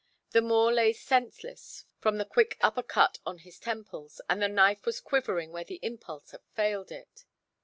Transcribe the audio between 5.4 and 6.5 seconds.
where the impulse had